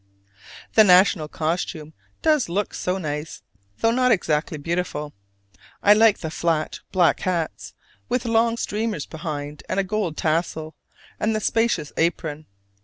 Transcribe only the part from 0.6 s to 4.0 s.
The national costume does look so nice, though